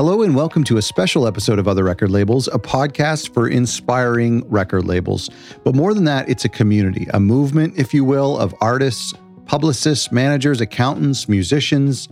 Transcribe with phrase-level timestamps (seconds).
[0.00, 4.48] Hello, and welcome to a special episode of Other Record Labels, a podcast for inspiring
[4.48, 5.28] record labels.
[5.62, 9.12] But more than that, it's a community, a movement, if you will, of artists,
[9.44, 12.08] publicists, managers, accountants, musicians,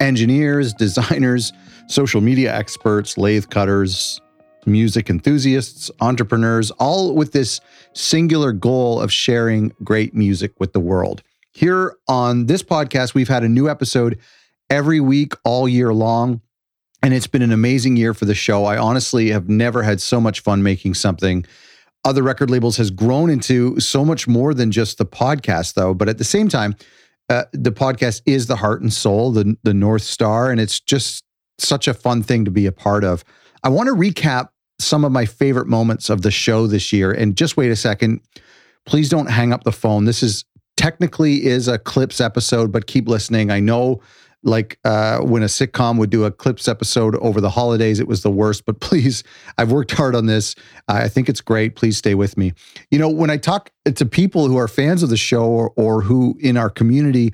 [0.00, 1.52] engineers, designers,
[1.86, 4.20] social media experts, lathe cutters,
[4.66, 7.60] music enthusiasts, entrepreneurs, all with this
[7.92, 11.22] singular goal of sharing great music with the world.
[11.52, 14.18] Here on this podcast, we've had a new episode
[14.68, 16.40] every week all year long.
[17.02, 18.64] And it's been an amazing year for the show.
[18.64, 21.46] I honestly have never had so much fun making something.
[22.04, 25.94] Other record labels has grown into so much more than just the podcast, though.
[25.94, 26.74] But at the same time,
[27.28, 31.24] uh, the podcast is the heart and soul, the the north star, and it's just
[31.58, 33.24] such a fun thing to be a part of.
[33.62, 34.48] I want to recap
[34.80, 37.12] some of my favorite moments of the show this year.
[37.12, 38.20] And just wait a second.
[38.86, 40.06] Please don't hang up the phone.
[40.06, 40.44] This is
[40.76, 43.50] technically is a clips episode, but keep listening.
[43.50, 44.00] I know
[44.42, 48.22] like uh, when a sitcom would do a clips episode over the holidays, it was
[48.22, 48.64] the worst.
[48.64, 49.22] But please,
[49.58, 50.54] I've worked hard on this.
[50.88, 51.76] I think it's great.
[51.76, 52.52] Please stay with me.
[52.90, 56.02] You know, when I talk to people who are fans of the show or, or
[56.02, 57.32] who in our community,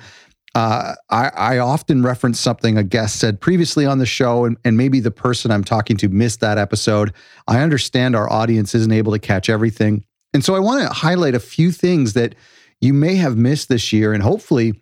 [0.54, 4.74] uh, I, I, often reference something a guest said previously on the show, and, and
[4.74, 7.12] maybe the person I'm talking to missed that episode.
[7.46, 10.06] I understand our audience isn't able to catch everything.
[10.32, 12.34] And so I want to highlight a few things that
[12.80, 14.80] you may have missed this year, and hopefully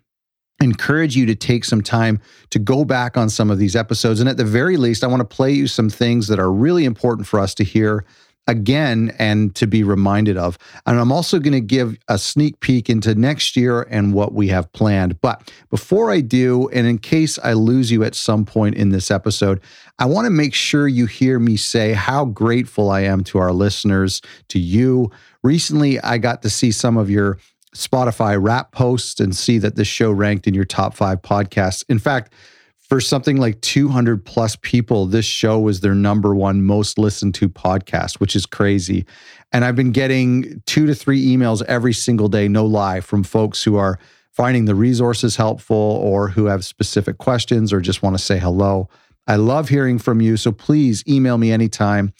[0.61, 4.19] encourage you to take some time to go back on some of these episodes.
[4.19, 6.85] And at the very least, I want to play you some things that are really
[6.85, 8.05] important for us to hear
[8.47, 10.57] again and to be reminded of.
[10.85, 14.49] And I'm also going to give a sneak peek into next year and what we
[14.49, 15.19] have planned.
[15.21, 19.09] But before I do, and in case I lose you at some point in this
[19.09, 19.61] episode,
[19.97, 23.51] I want to make sure you hear me say how grateful I am to our
[23.51, 25.11] listeners, to you.
[25.43, 27.37] Recently, I got to see some of your
[27.75, 31.83] Spotify Wrapped posts and see that this show ranked in your top five podcasts.
[31.89, 32.33] In fact,
[32.77, 37.49] for something like 200 plus people, this show was their number one most listened to
[37.49, 39.05] podcast, which is crazy.
[39.51, 43.63] And I've been getting two to three emails every single day, no lie, from folks
[43.63, 43.99] who are
[44.31, 48.87] finding the resources helpful or who have specific questions or just want to say hello.
[49.27, 50.37] I love hearing from you.
[50.37, 52.13] So please email me anytime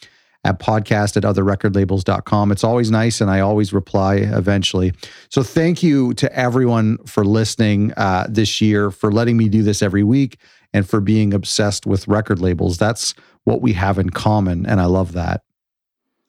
[0.46, 2.52] at podcast at otherrecordlabels.com.
[2.52, 4.94] It's always nice and I always reply eventually.
[5.30, 9.82] So thank you to everyone for listening uh, this year, for letting me do this
[9.82, 10.38] every week,
[10.72, 12.78] and for being obsessed with record labels.
[12.78, 14.66] That's what we have in common.
[14.68, 15.42] And I love that.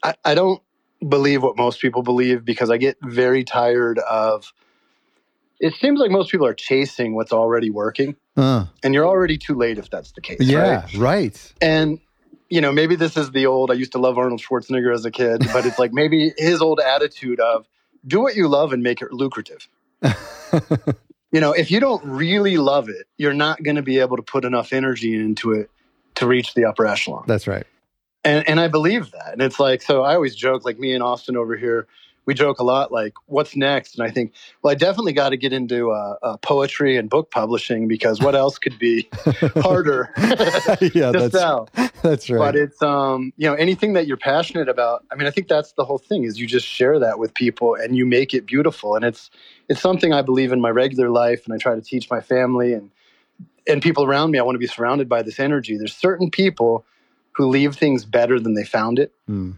[0.03, 0.63] I, I don't
[1.07, 4.53] believe what most people believe because I get very tired of
[5.61, 8.17] it seems like most people are chasing what's already working.
[8.37, 10.39] Uh, and you're already too late if that's the case.
[10.41, 10.95] Yeah, right?
[10.97, 11.55] right.
[11.61, 11.99] And
[12.49, 15.11] you know, maybe this is the old, I used to love Arnold Schwarzenegger as a
[15.11, 17.67] kid, but it's like maybe his old attitude of
[18.07, 19.69] do what you love and make it lucrative.
[21.33, 24.23] you know, if you don't really love it, you're not going to be able to
[24.23, 25.71] put enough energy into it
[26.17, 27.25] to reach the upper echelon.
[27.27, 27.67] That's right.
[28.25, 29.33] And, and I believe that.
[29.33, 31.87] And it's like, so I always joke, like me and Austin over here,
[32.27, 33.99] we joke a lot like what's next?
[33.99, 34.33] And i think
[34.63, 38.35] well i definitely got to get into uh, uh, poetry and book publishing because what
[38.35, 39.09] else could be
[39.63, 41.69] harder yeah, to that's, sell?
[42.03, 42.39] that's right.
[42.39, 45.73] But it's um you know anything that you're passionate about i mean i think that's
[45.73, 48.97] the whole thing is you just share that with people and you make it beautiful.
[48.97, 49.31] And it's
[49.69, 52.75] it's something i believe in my regular life and i try to teach my family
[52.75, 52.91] and
[53.69, 54.39] and people around me.
[54.39, 55.77] I want to be surrounded by this energy.
[55.77, 56.85] There's certain people
[57.33, 59.13] who leave things better than they found it.
[59.29, 59.57] Mm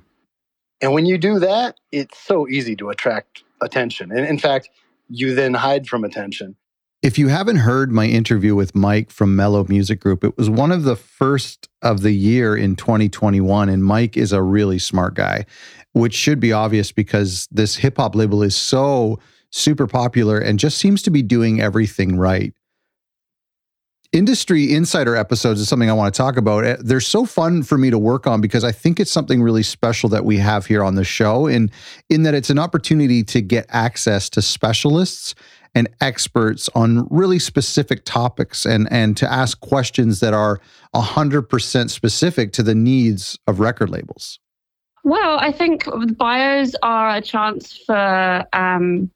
[0.81, 4.13] and when you do that, it's so easy to attract attention.
[4.13, 4.71] And in fact,
[5.09, 6.57] you then hide from attention.
[7.01, 10.73] If you haven't heard my interview with Mike from Mello Music Group, it was one
[10.73, 13.69] of the first of the year in 2021.
[13.69, 15.47] And Mike is a really smart guy,
[15.93, 20.79] which should be obvious because this hip hop label is so super popular and just
[20.79, 22.53] seems to be doing everything right
[24.13, 26.65] industry insider episodes is something I want to talk about.
[26.65, 29.63] Eh, they're so fun for me to work on because I think it's something really
[29.63, 31.71] special that we have here on the show and
[32.09, 35.35] in that it's an opportunity to get access to specialists
[35.75, 40.61] and experts on really specific topics and and to ask questions that are
[40.95, 44.39] 100% specific to the needs of record labels.
[45.05, 45.85] Well, I think
[46.17, 49.11] bios are a chance for um,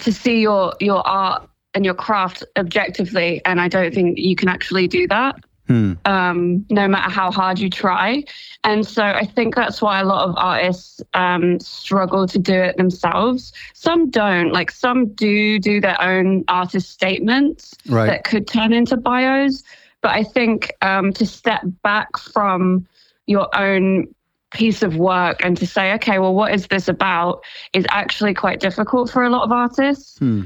[0.00, 3.40] to see your your art and your craft objectively.
[3.44, 5.36] And I don't think you can actually do that.
[5.68, 5.92] Hmm.
[6.04, 8.24] Um, no matter how hard you try.
[8.64, 12.76] And so I think that's why a lot of artists um, struggle to do it
[12.76, 13.52] themselves.
[13.72, 14.52] Some don't.
[14.52, 18.06] Like some do do their own artist statements right.
[18.06, 19.62] that could turn into bios.
[20.00, 22.86] But I think um, to step back from
[23.26, 24.12] your own
[24.52, 28.60] piece of work and to say, okay, well, what is this about is actually quite
[28.60, 30.18] difficult for a lot of artists.
[30.18, 30.42] Hmm.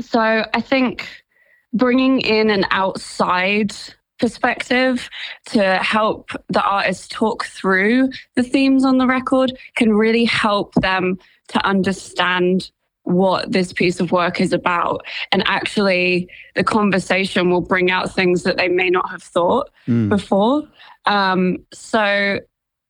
[0.00, 1.08] So I think
[1.72, 3.74] bringing in an outside
[4.18, 5.10] perspective
[5.46, 11.18] to help the artist talk through the themes on the record can really help them
[11.48, 12.70] to understand
[13.02, 15.04] what this piece of work is about.
[15.30, 20.08] And actually, the conversation will bring out things that they may not have thought mm.
[20.08, 20.62] before.
[21.04, 22.40] Um, so,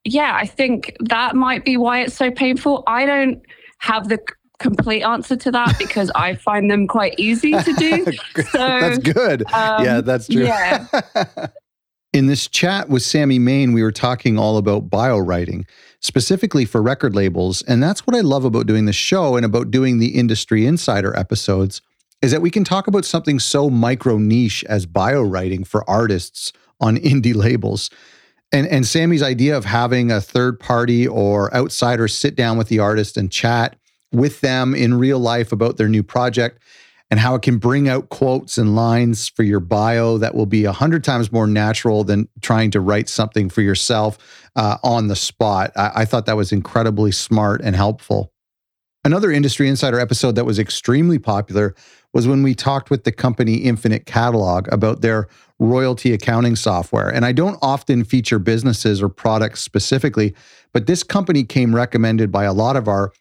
[0.04, 2.84] yeah, I think that might be why it's so painful.
[2.86, 3.42] I don't
[3.78, 4.20] have the
[4.64, 8.06] complete answer to that because I find them quite easy to do.
[8.50, 9.42] So that's good.
[9.52, 10.44] Um, yeah, that's true.
[10.44, 10.86] Yeah.
[12.12, 15.66] In this chat with Sammy Maine, we were talking all about bio writing,
[16.00, 17.62] specifically for record labels.
[17.62, 21.16] And that's what I love about doing the show and about doing the industry insider
[21.16, 21.82] episodes
[22.22, 26.52] is that we can talk about something so micro niche as bio writing for artists
[26.80, 27.90] on indie labels.
[28.52, 32.78] And, and Sammy's idea of having a third party or outsider sit down with the
[32.78, 33.76] artist and chat
[34.14, 36.60] with them in real life about their new project
[37.10, 40.64] and how it can bring out quotes and lines for your bio that will be
[40.64, 44.18] a hundred times more natural than trying to write something for yourself
[44.56, 45.70] uh, on the spot.
[45.76, 48.32] I, I thought that was incredibly smart and helpful.
[49.04, 51.74] Another Industry Insider episode that was extremely popular
[52.14, 55.28] was when we talked with the company Infinite Catalog about their
[55.58, 57.12] royalty accounting software.
[57.12, 60.34] And I don't often feature businesses or products specifically,
[60.72, 63.12] but this company came recommended by a lot of our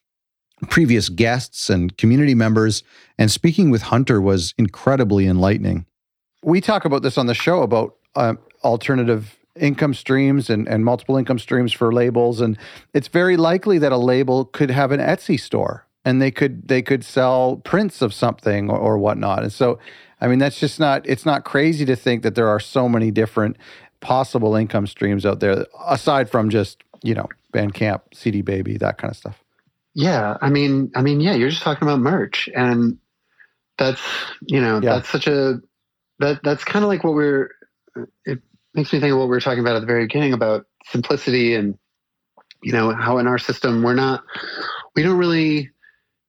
[0.69, 2.83] previous guests and community members.
[3.18, 5.86] And speaking with Hunter was incredibly enlightening.
[6.44, 11.18] We talk about this on the show about uh, alternative income streams and, and multiple
[11.18, 12.42] income streams for labels.
[12.42, 12.57] And
[12.94, 16.81] it's very likely that a label could have an Etsy store and they could they
[16.81, 19.44] could sell prints of something or, or whatnot.
[19.44, 19.80] And so
[20.19, 23.12] I mean that's just not it's not crazy to think that there are so many
[23.12, 23.57] different
[24.01, 29.12] possible income streams out there aside from just, you know, Bandcamp, CD Baby, that kind
[29.12, 29.43] of stuff.
[29.95, 32.98] Yeah, I mean, I mean, yeah, you're just talking about merch, and
[33.78, 34.01] that's
[34.48, 34.95] you know yeah.
[34.95, 35.62] that's such a
[36.19, 37.51] that that's kind of like what we're.
[38.25, 38.42] It
[38.74, 41.54] makes me think of what we were talking about at the very beginning about simplicity
[41.56, 41.78] and
[42.63, 44.24] you know how in our system we're not
[44.95, 45.69] we don't really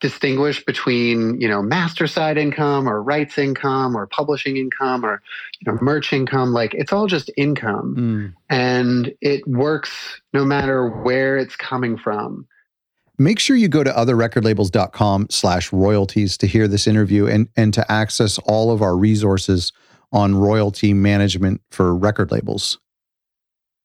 [0.00, 5.22] distinguish between you know master side income or rights income or publishing income or
[5.60, 8.34] you know merch income like it's all just income mm.
[8.50, 12.46] and it works no matter where it's coming from
[13.16, 17.90] Make sure you go to otherrecordlabels.com slash royalties to hear this interview and, and to
[17.90, 19.72] access all of our resources
[20.12, 22.78] on royalty management for record labels.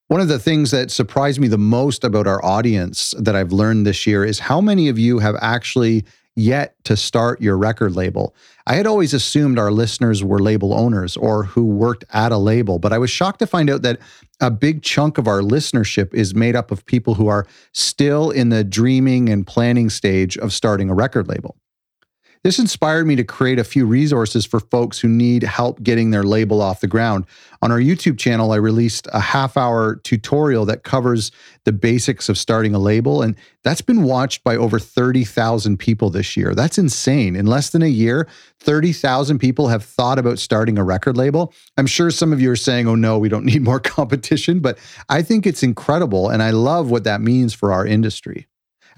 [0.07, 3.85] One of the things that surprised me the most about our audience that I've learned
[3.85, 6.03] this year is how many of you have actually
[6.39, 8.33] yet to start your record label.
[8.65, 12.79] I had always assumed our listeners were label owners or who worked at a label,
[12.79, 13.99] but I was shocked to find out that
[14.39, 18.49] a big chunk of our listenership is made up of people who are still in
[18.49, 21.55] the dreaming and planning stage of starting a record label.
[22.41, 26.23] This inspired me to create a few resources for folks who need help getting their
[26.23, 27.25] label off the ground.
[27.61, 31.33] On our YouTube channel, I released a half hour tutorial that covers
[31.65, 36.37] the basics of starting a label, and that's been watched by over 30,000 people this
[36.37, 36.55] year.
[36.55, 37.35] That's insane.
[37.35, 38.25] In less than a year,
[38.61, 41.53] 30,000 people have thought about starting a record label.
[41.75, 44.77] I'm sure some of you are saying, oh no, we don't need more competition, but
[45.09, 48.47] I think it's incredible, and I love what that means for our industry.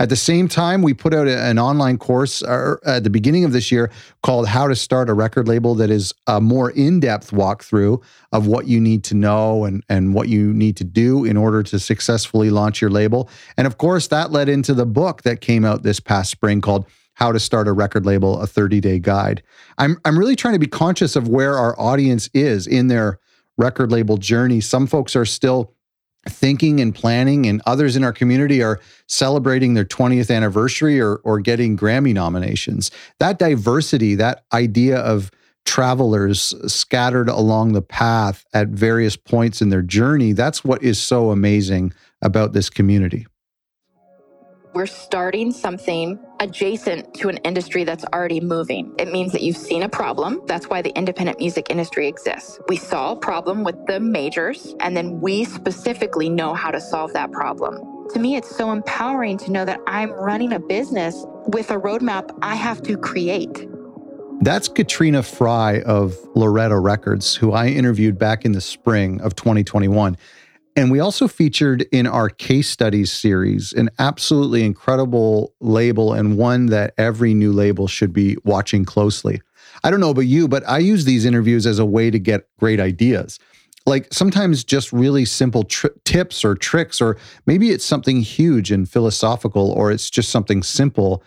[0.02, 3.52] At the same time, we put out an online course uh, at the beginning of
[3.52, 3.92] this year
[4.24, 8.02] called How to Start a Record Label that is a more in depth walkthrough
[8.32, 11.62] of what you need to know and, and what you need to do in order
[11.62, 13.30] to successfully launch your label.
[13.58, 16.88] And of course, that led into the book that came out this past spring called
[17.14, 19.44] how to start a record label, a 30 day guide.
[19.78, 23.20] I'm, I'm really trying to be conscious of where our audience is in their
[23.56, 24.62] record label journey.
[24.62, 25.76] Some folks are still
[26.30, 31.40] thinking and planning, and others in our community are celebrating their 20th anniversary or, or
[31.40, 32.92] getting Grammy nominations.
[33.20, 35.32] That diversity, that idea of
[35.66, 41.32] travelers scattered along the path at various points in their journey, that's what is so
[41.32, 43.26] amazing about this community.
[44.74, 48.96] We're starting something adjacent to an industry that's already moving.
[48.98, 50.42] It means that you've seen a problem.
[50.46, 52.58] That's why the independent music industry exists.
[52.70, 57.12] We saw a problem with the majors, and then we specifically know how to solve
[57.12, 57.80] that problem.
[58.14, 62.34] To me, it's so empowering to know that I'm running a business with a roadmap
[62.42, 63.68] I have to create.
[64.40, 70.16] That's Katrina Fry of Loretta Records, who I interviewed back in the spring of 2021.
[70.76, 76.68] And we also featured in our case studies series an absolutely incredible label and one
[76.68, 79.42] that every new label should be watching closely.
[79.84, 82.48] I don't know about you, but I use these interviews as a way to get
[82.58, 83.38] great ideas.
[83.86, 88.88] Like sometimes just really simple tri- tips or tricks, or maybe it's something huge and
[88.88, 91.24] philosophical, or it's just something simple.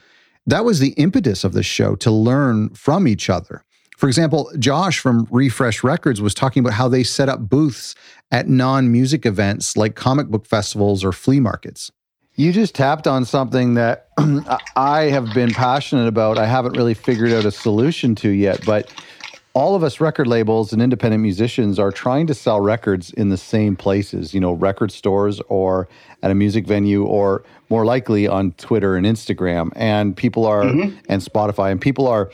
[0.46, 3.64] That was the impetus of the show to learn from each other.
[3.96, 7.94] For example, Josh from Refresh Records was talking about how they set up booths
[8.30, 11.90] at non music events like comic book festivals or flea markets.
[12.36, 14.08] You just tapped on something that
[14.76, 16.36] I have been passionate about.
[16.36, 18.92] I haven't really figured out a solution to yet, but
[19.54, 23.36] all of us record labels and independent musicians are trying to sell records in the
[23.36, 25.88] same places, you know, record stores or
[26.24, 29.70] at a music venue or more likely on Twitter and Instagram.
[29.76, 30.98] And people are, mm-hmm.
[31.08, 32.32] and Spotify, and people are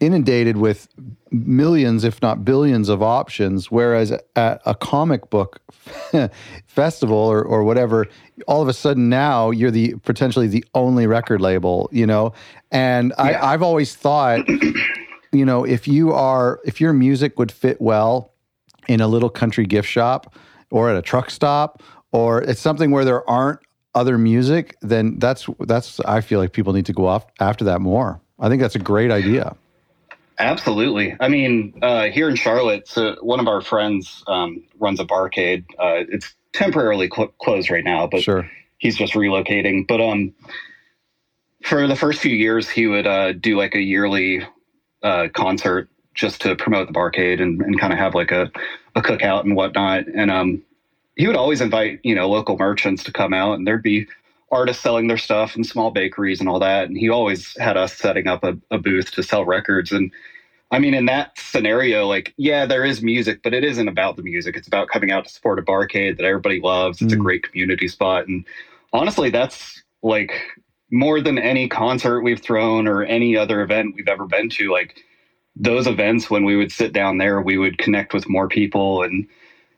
[0.00, 0.88] inundated with
[1.30, 3.70] millions, if not billions, of options.
[3.70, 5.60] Whereas at a comic book
[6.66, 8.06] festival or, or whatever,
[8.46, 12.32] all of a sudden now you're the potentially the only record label, you know.
[12.70, 13.24] And yeah.
[13.24, 14.48] I, I've always thought,
[15.32, 18.32] you know, if you are if your music would fit well
[18.86, 20.34] in a little country gift shop
[20.70, 23.60] or at a truck stop or it's something where there aren't
[23.94, 27.80] other music, then that's that's I feel like people need to go off after that
[27.80, 28.20] more.
[28.38, 29.56] I think that's a great idea.
[30.38, 31.16] Absolutely.
[31.18, 35.64] I mean, uh, here in Charlotte, so one of our friends um, runs a barcade.
[35.78, 38.48] Uh, it's temporarily cl- closed right now, but sure.
[38.78, 39.86] he's just relocating.
[39.86, 40.32] But um,
[41.62, 44.46] for the first few years, he would uh, do like a yearly
[45.02, 48.50] uh, concert just to promote the barcade and, and kind of have like a,
[48.94, 50.06] a cookout and whatnot.
[50.06, 50.62] And um,
[51.16, 54.06] he would always invite you know local merchants to come out, and there'd be
[54.50, 56.88] artists selling their stuff and small bakeries and all that.
[56.88, 59.92] And he always had us setting up a, a, booth to sell records.
[59.92, 60.10] And
[60.70, 64.22] I mean, in that scenario, like, yeah, there is music, but it isn't about the
[64.22, 64.56] music.
[64.56, 67.02] It's about coming out to support a barcade that everybody loves.
[67.02, 67.16] It's mm.
[67.16, 68.26] a great community spot.
[68.26, 68.44] And
[68.92, 70.32] honestly, that's like
[70.90, 74.72] more than any concert we've thrown or any other event we've ever been to.
[74.72, 75.04] Like
[75.56, 79.26] those events, when we would sit down there, we would connect with more people and,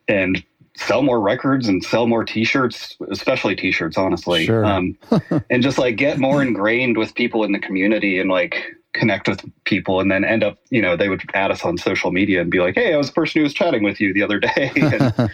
[0.06, 0.44] and
[0.76, 4.46] sell more records and sell more t-shirts especially t-shirts honestly.
[4.46, 4.64] Sure.
[4.64, 4.96] um,
[5.50, 9.44] and just like get more ingrained with people in the community and like connect with
[9.64, 12.50] people and then end up you know they would add us on social media and
[12.50, 14.72] be like hey i was the person who was chatting with you the other day.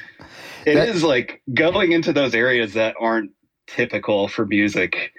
[0.66, 3.30] And it is like going into those areas that aren't
[3.66, 5.12] typical for music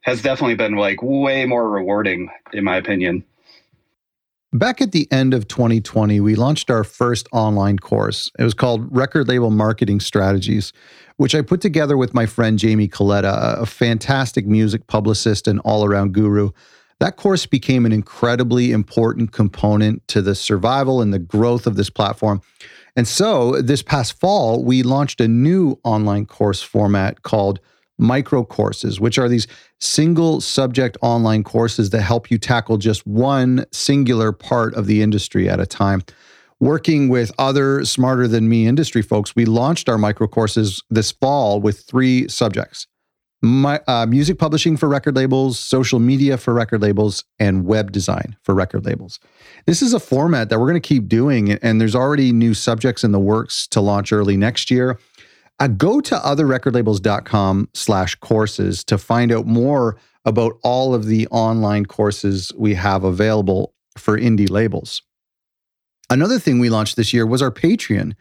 [0.00, 3.24] has definitely been like way more rewarding in my opinion
[4.54, 8.30] Back at the end of 2020, we launched our first online course.
[8.38, 10.72] It was called Record Label Marketing Strategies,
[11.16, 15.84] which I put together with my friend Jamie Coletta, a fantastic music publicist and all
[15.84, 16.50] around guru.
[17.00, 21.90] That course became an incredibly important component to the survival and the growth of this
[21.90, 22.40] platform.
[22.94, 27.58] And so this past fall, we launched a new online course format called
[27.98, 29.46] micro courses, which are these
[29.80, 35.48] single subject online courses that help you tackle just one singular part of the industry
[35.48, 36.02] at a time.
[36.60, 41.60] Working with other smarter than me industry folks, we launched our micro courses this fall
[41.60, 42.86] with three subjects
[43.44, 48.36] my, uh, music publishing for record labels, social media for record labels, and web design
[48.42, 49.20] for record labels.
[49.66, 53.04] This is a format that we're going to keep doing, and there's already new subjects
[53.04, 54.98] in the works to launch early next year.
[55.60, 61.86] Uh, go to otherrecordlabels.com slash courses to find out more about all of the online
[61.86, 65.02] courses we have available for indie labels.
[66.10, 68.14] Another thing we launched this year was our Patreon.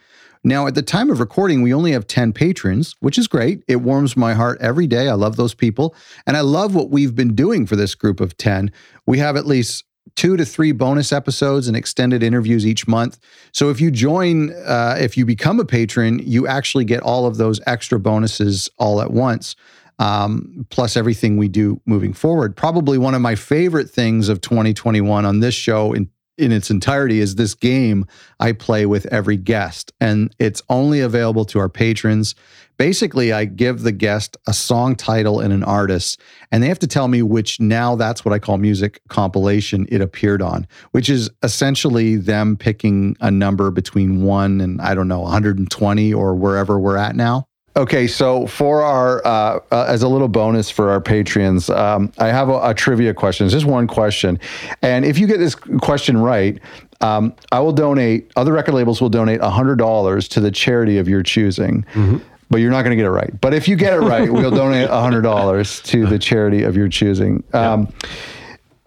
[0.43, 3.63] Now, at the time of recording, we only have 10 patrons, which is great.
[3.67, 5.07] It warms my heart every day.
[5.07, 5.95] I love those people.
[6.27, 8.71] And I love what we've been doing for this group of 10.
[9.07, 9.85] We have at least
[10.15, 13.19] two to three bonus episodes and extended interviews each month.
[13.51, 17.37] So if you join, uh, if you become a patron, you actually get all of
[17.37, 19.55] those extra bonuses all at once.
[19.99, 22.55] Um, plus everything we do moving forward.
[22.55, 27.19] Probably one of my favorite things of 2021 on this show in in its entirety
[27.19, 28.05] is this game
[28.39, 29.91] I play with every guest.
[29.99, 32.35] And it's only available to our patrons.
[32.77, 36.19] Basically, I give the guest a song title and an artist,
[36.51, 40.01] and they have to tell me which now that's what I call music compilation it
[40.01, 45.21] appeared on, which is essentially them picking a number between one and I don't know,
[45.21, 47.47] 120 or wherever we're at now.
[47.75, 52.27] Okay, so for our uh, uh, as a little bonus for our patrons, um, I
[52.27, 53.47] have a, a, trivia question.
[53.47, 54.39] It's just one question,
[54.83, 56.59] and if you get this question right,
[57.01, 58.31] um, I will donate.
[58.35, 61.83] Other record labels will donate hundred dollars to the charity of your choosing.
[61.93, 62.17] Mm-hmm.
[62.51, 63.41] But you're not going to get it right.
[63.41, 66.89] But if you get it right, we'll donate hundred dollars to the charity of your
[66.89, 67.43] choosing.
[67.53, 68.09] Um, yeah.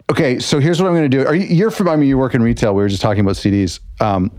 [0.09, 1.27] Okay, so here's what I'm going to do.
[1.27, 1.89] Are you, you're from?
[1.89, 2.73] I mean, you work in retail.
[2.73, 3.81] We were just talking about CDs.
[3.99, 4.31] Um,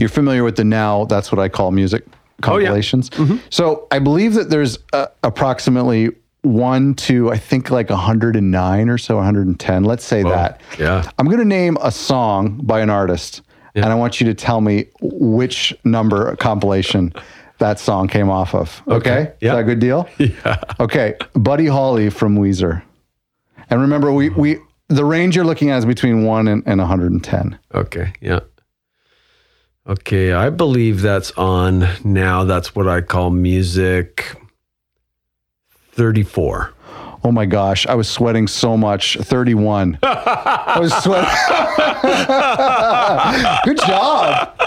[0.00, 1.04] you're familiar with the now?
[1.04, 2.04] That's what I call music
[2.42, 3.10] compilations.
[3.12, 3.24] Oh, yeah.
[3.28, 3.46] mm-hmm.
[3.50, 6.10] So I believe that there's uh, approximately
[6.42, 9.84] one to I think like 109 or so, 110.
[9.84, 10.30] Let's say Whoa.
[10.30, 10.60] that.
[10.78, 11.08] Yeah.
[11.18, 13.42] I'm going to name a song by an artist,
[13.74, 13.82] yeah.
[13.84, 17.12] and I want you to tell me which number compilation
[17.58, 18.82] that song came off of.
[18.86, 18.96] Okay.
[18.96, 19.32] okay?
[19.40, 19.50] Yeah.
[19.50, 20.08] Is that a good deal?
[20.18, 20.60] Yeah.
[20.80, 21.16] Okay.
[21.34, 22.82] Buddy Holly from Weezer.
[23.70, 27.58] And remember, we we The range you're looking at is between one and, and 110.
[27.74, 28.12] Okay.
[28.20, 28.40] Yeah.
[29.86, 30.32] Okay.
[30.32, 32.44] I believe that's on now.
[32.44, 34.36] That's what I call music
[35.92, 36.72] 34.
[37.26, 39.16] Oh my gosh, I was sweating so much.
[39.18, 39.98] 31.
[40.02, 41.30] I was sweating.
[43.64, 44.58] Good job.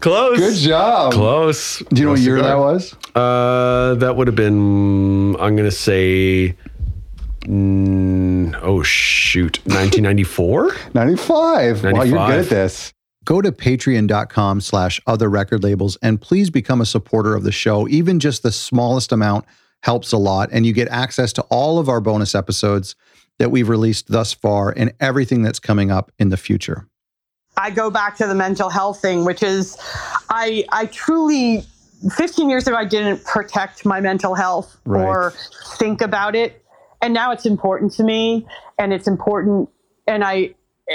[0.00, 0.38] Close.
[0.38, 1.12] Good job.
[1.12, 1.82] Close.
[1.90, 2.94] Do you know what year that was?
[3.14, 6.56] Uh, that would have been, I'm going to say,
[7.40, 10.76] mm, oh, shoot, 1994?
[10.94, 10.94] 95.
[11.84, 11.92] 95.
[11.92, 12.94] Wow, you're good at this.
[13.28, 17.86] Go to patreon.com slash other record labels and please become a supporter of the show.
[17.86, 19.44] Even just the smallest amount
[19.82, 20.48] helps a lot.
[20.50, 22.96] And you get access to all of our bonus episodes
[23.38, 26.88] that we've released thus far and everything that's coming up in the future.
[27.58, 29.76] I go back to the mental health thing, which is
[30.30, 31.66] I I truly
[32.10, 35.04] 15 years ago I didn't protect my mental health right.
[35.04, 35.34] or
[35.76, 36.64] think about it.
[37.02, 38.46] And now it's important to me
[38.78, 39.68] and it's important
[40.06, 40.54] and I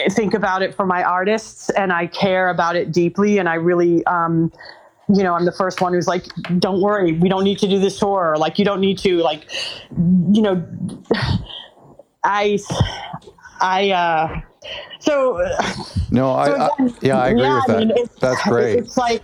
[0.09, 4.05] think about it for my artists and I care about it deeply and I really
[4.05, 4.51] um,
[5.09, 6.25] you know, I'm the first one who's like,
[6.59, 8.35] don't worry, we don't need to do this tour.
[8.37, 9.51] Like, you don't need to, like,
[10.31, 10.65] you know,
[12.23, 12.57] I,
[13.59, 14.41] I, uh,
[14.99, 15.41] so.
[16.09, 17.75] No, I, so again, I yeah, I agree yeah, with that.
[17.75, 18.79] I mean, That's great.
[18.79, 19.23] It's like,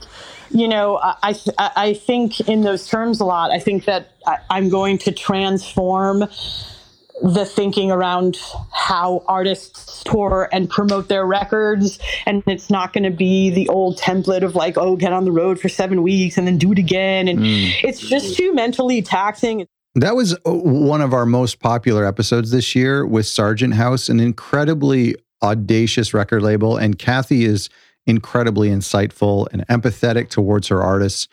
[0.51, 3.51] you know, I, I think in those terms a lot.
[3.51, 6.25] I think that I, I'm going to transform
[7.21, 8.39] the thinking around
[8.71, 11.99] how artists tour and promote their records.
[12.25, 15.31] And it's not going to be the old template of like, oh, get on the
[15.31, 17.27] road for seven weeks and then do it again.
[17.27, 17.73] And mm.
[17.83, 19.65] it's just too mentally taxing.
[19.95, 24.19] That was uh, one of our most popular episodes this year with Sargent House, an
[24.19, 26.77] incredibly audacious record label.
[26.77, 27.69] And Cathy is
[28.05, 31.27] incredibly insightful and empathetic towards her artists.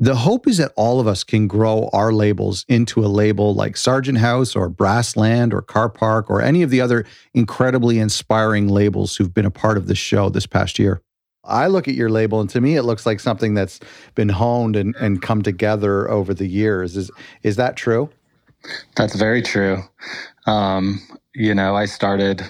[0.00, 3.76] The hope is that all of us can grow our labels into a label like
[3.76, 9.16] Sargent House or Brassland or Car Park or any of the other incredibly inspiring labels
[9.16, 11.02] who've been a part of this show this past year.
[11.42, 13.80] I look at your label and to me it looks like something that's
[14.14, 16.96] been honed and, and come together over the years.
[16.96, 17.10] Is
[17.42, 18.08] is that true?
[18.96, 19.82] That's very true.
[20.46, 21.00] Um,
[21.34, 22.42] you know, I started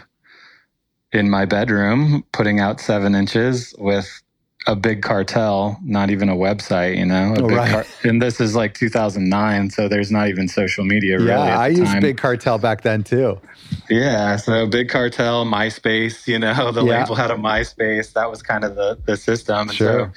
[1.13, 4.23] in my bedroom putting out seven inches with
[4.67, 7.35] a big cartel, not even a website, you know.
[7.39, 7.71] Oh, right.
[7.71, 11.17] Car- and this is like 2009, so there's not even social media.
[11.17, 13.41] Really yeah, I used big cartel back then too.
[13.89, 16.27] Yeah, so big cartel, MySpace.
[16.27, 17.01] You know, the yeah.
[17.01, 18.13] label had a MySpace.
[18.13, 19.69] That was kind of the the system.
[19.71, 20.01] Sure.
[20.01, 20.13] And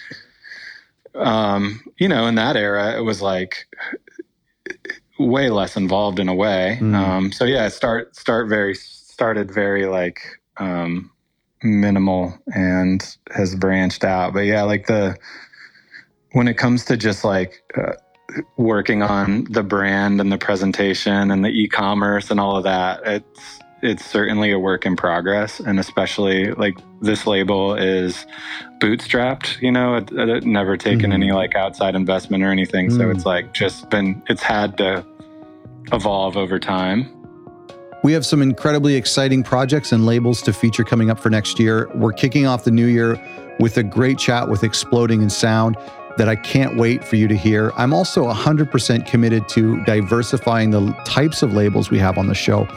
[1.13, 3.67] so, um, you know, in that era, it was like
[5.19, 6.77] way less involved in a way.
[6.81, 6.95] Mm.
[6.95, 10.19] Um, so yeah, start start very started very like
[10.57, 11.11] um,
[11.63, 14.33] minimal and has branched out.
[14.33, 15.17] But yeah, like the
[16.33, 17.93] when it comes to just like uh,
[18.57, 23.59] working on the brand and the presentation and the e-commerce and all of that, it's
[23.81, 28.25] it's certainly a work in progress and especially like this label is
[28.79, 31.15] bootstrapped you know it, it never taken mm.
[31.15, 32.97] any like outside investment or anything mm.
[32.97, 35.05] so it's like just been it's had to
[35.91, 37.20] evolve over time
[38.03, 41.89] we have some incredibly exciting projects and labels to feature coming up for next year.
[41.93, 43.21] We're kicking off the new year
[43.59, 45.77] with a great chat with Exploding in Sound
[46.17, 47.71] that I can't wait for you to hear.
[47.77, 52.67] I'm also 100% committed to diversifying the types of labels we have on the show.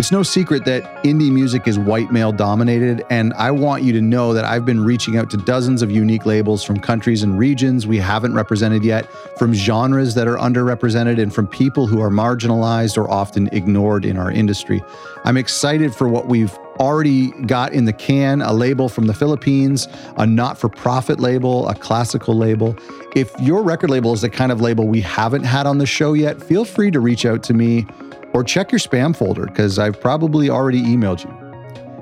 [0.00, 4.00] It's no secret that indie music is white male dominated, and I want you to
[4.00, 7.86] know that I've been reaching out to dozens of unique labels from countries and regions
[7.86, 12.96] we haven't represented yet, from genres that are underrepresented, and from people who are marginalized
[12.96, 14.82] or often ignored in our industry.
[15.24, 19.86] I'm excited for what we've already got in the can a label from the Philippines,
[20.16, 22.74] a not for profit label, a classical label.
[23.14, 26.14] If your record label is the kind of label we haven't had on the show
[26.14, 27.86] yet, feel free to reach out to me
[28.32, 31.40] or check your spam folder because I've probably already emailed you.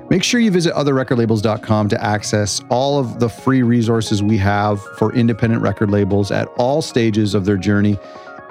[0.09, 5.13] Make sure you visit otherrecordlabels.com to access all of the free resources we have for
[5.13, 7.97] independent record labels at all stages of their journey.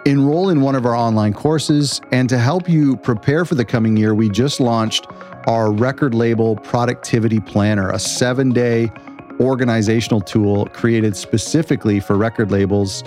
[0.07, 3.97] Enroll in one of our online courses, and to help you prepare for the coming
[3.97, 5.09] year, we just launched
[5.49, 8.93] our record label productivity planner, a seven day
[9.41, 13.03] organizational tool created specifically for record labels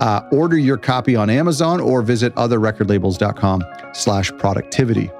[0.00, 5.10] uh, order your copy on Amazon or visit otherrecordlabels.com slash productivity.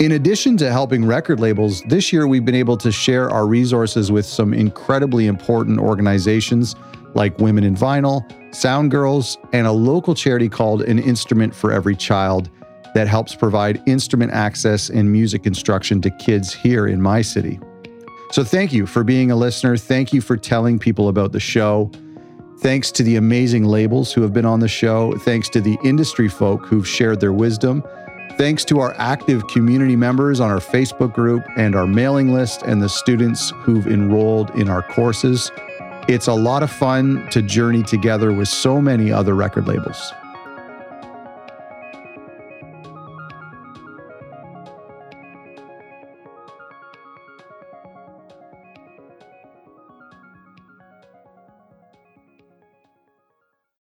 [0.00, 4.12] In addition to helping record labels, this year we've been able to share our resources
[4.12, 6.76] with some incredibly important organizations
[7.14, 8.22] like Women in Vinyl,
[8.54, 12.48] Sound Girls, and a local charity called An Instrument for Every Child
[12.94, 17.58] that helps provide instrument access and music instruction to kids here in my city.
[18.30, 19.76] So thank you for being a listener.
[19.76, 21.90] Thank you for telling people about the show.
[22.60, 25.16] Thanks to the amazing labels who have been on the show.
[25.18, 27.84] Thanks to the industry folk who've shared their wisdom.
[28.36, 32.82] Thanks to our active community members on our Facebook group and our mailing list and
[32.82, 35.52] the students who've enrolled in our courses.
[36.08, 40.12] It's a lot of fun to journey together with so many other record labels.